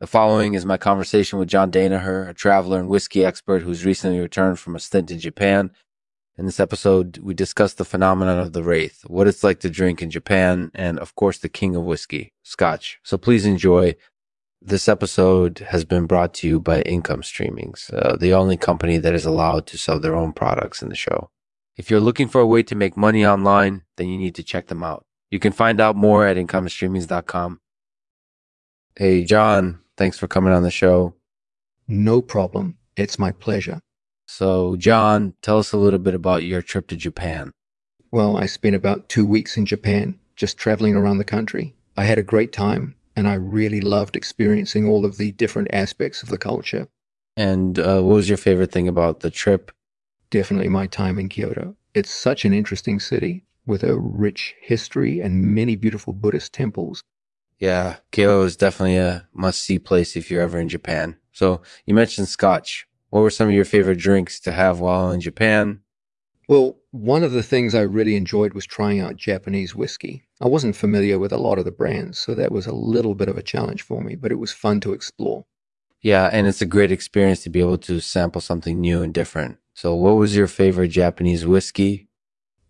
[0.00, 4.18] The following is my conversation with John Danaher, a traveler and whiskey expert who's recently
[4.18, 5.72] returned from a stint in Japan.
[6.38, 10.00] In this episode, we discuss the phenomenon of the Wraith, what it's like to drink
[10.00, 12.98] in Japan, and of course, the king of whiskey, Scotch.
[13.02, 13.94] So please enjoy.
[14.62, 19.12] This episode has been brought to you by Income Streamings, uh, the only company that
[19.12, 21.28] is allowed to sell their own products in the show.
[21.76, 24.68] If you're looking for a way to make money online, then you need to check
[24.68, 25.04] them out.
[25.30, 27.60] You can find out more at incomestreamings.com.
[28.96, 31.14] Hey, John, thanks for coming on the show.
[31.86, 32.78] No problem.
[32.96, 33.82] It's my pleasure.
[34.26, 37.50] So, John, tell us a little bit about your trip to Japan.
[38.10, 41.74] Well, I spent about two weeks in Japan, just traveling around the country.
[41.98, 46.22] I had a great time, and I really loved experiencing all of the different aspects
[46.22, 46.88] of the culture.
[47.36, 49.70] And uh, what was your favorite thing about the trip?
[50.30, 51.76] Definitely my time in Kyoto.
[51.92, 57.04] It's such an interesting city with a rich history and many beautiful Buddhist temples.
[57.60, 61.18] Yeah, Kyoto is definitely a must see place if you're ever in Japan.
[61.30, 62.88] So, you mentioned scotch.
[63.10, 65.80] What were some of your favorite drinks to have while in Japan?
[66.48, 70.24] Well, one of the things I really enjoyed was trying out Japanese whiskey.
[70.40, 73.28] I wasn't familiar with a lot of the brands, so that was a little bit
[73.28, 75.44] of a challenge for me, but it was fun to explore.
[76.00, 79.58] Yeah, and it's a great experience to be able to sample something new and different.
[79.74, 82.08] So, what was your favorite Japanese whiskey?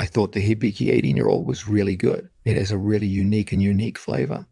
[0.00, 2.30] I thought the Hibiki 18 year old was really good.
[2.44, 4.46] It has a really unique and unique flavor.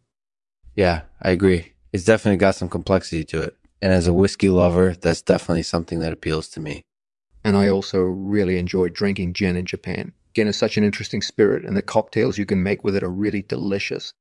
[0.77, 1.73] Yeah, I agree.
[1.93, 3.57] It's definitely got some complexity to it.
[3.83, 6.83] And as a whiskey lover, that's definitely something that appeals to me.
[7.43, 10.13] And I also really enjoy drinking gin in Japan.
[10.35, 13.11] Gin is such an interesting spirit, and the cocktails you can make with it are
[13.11, 14.13] really delicious.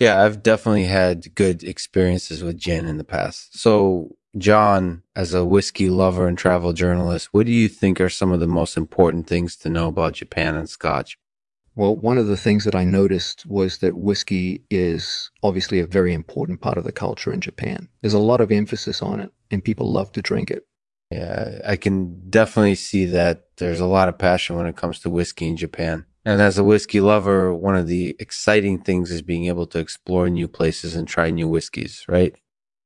[0.00, 3.58] Yeah, I've definitely had good experiences with gin in the past.
[3.58, 8.32] So, John, as a whiskey lover and travel journalist, what do you think are some
[8.32, 11.18] of the most important things to know about Japan and Scotch?
[11.74, 16.12] Well, one of the things that I noticed was that whiskey is obviously a very
[16.12, 17.88] important part of the culture in Japan.
[18.02, 20.66] There's a lot of emphasis on it, and people love to drink it.
[21.10, 25.10] Yeah, I can definitely see that there's a lot of passion when it comes to
[25.10, 26.06] whiskey in Japan.
[26.24, 30.28] And as a whiskey lover, one of the exciting things is being able to explore
[30.28, 32.34] new places and try new whiskeys, right?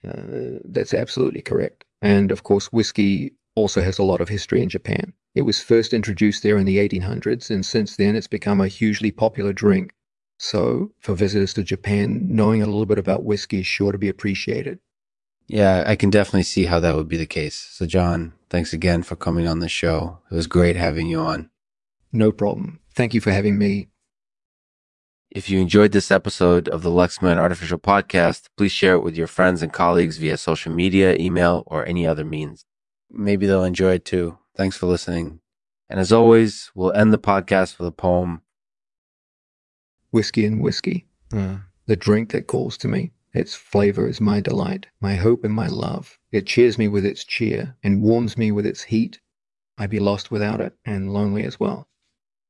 [0.06, 1.84] Uh, that's absolutely correct.
[2.03, 5.12] And of course, whiskey also has a lot of history in Japan.
[5.36, 9.10] It was first introduced there in the 1800s, and since then it's become a hugely
[9.10, 9.92] popular drink.
[10.38, 14.08] So, for visitors to Japan, knowing a little bit about whiskey is sure to be
[14.08, 14.78] appreciated.
[15.47, 17.69] Yeah, I can definitely see how that would be the case.
[17.70, 20.20] So, John, thanks again for coming on the show.
[20.30, 21.50] It was great having you on.
[22.12, 22.80] No problem.
[22.94, 23.88] Thank you for having me.
[25.30, 29.26] If you enjoyed this episode of the Lexman Artificial Podcast, please share it with your
[29.26, 32.64] friends and colleagues via social media, email, or any other means.
[33.10, 34.38] Maybe they'll enjoy it too.
[34.56, 35.41] Thanks for listening.
[35.89, 38.41] And as always, we'll end the podcast with a poem.
[40.11, 43.12] Whiskey and whiskey, uh, the drink that calls to me.
[43.34, 46.19] Its flavor is my delight, my hope and my love.
[46.33, 49.21] It cheers me with its cheer and warms me with its heat.
[49.77, 51.87] I'd be lost without it and lonely as well.